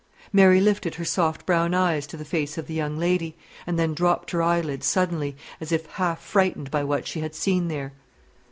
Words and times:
Mary 0.33 0.59
lifted 0.59 0.95
her 0.95 1.05
soft 1.05 1.45
brown 1.45 1.75
eyes 1.75 2.07
to 2.07 2.17
the 2.17 2.25
face 2.25 2.57
of 2.57 2.65
the 2.65 2.73
young 2.73 2.97
lady, 2.97 3.37
and 3.67 3.77
then 3.77 3.93
dropped 3.93 4.31
her 4.31 4.41
eyelids 4.41 4.87
suddenly, 4.87 5.35
as 5.59 5.71
if 5.71 5.85
half 5.85 6.19
frightened 6.19 6.71
by 6.71 6.83
what 6.83 7.05
she 7.05 7.19
had 7.19 7.35
seen 7.35 7.67
there. 7.67 7.93